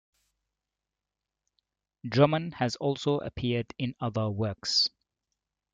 [2.09, 4.89] Drummond has also appeared in other works.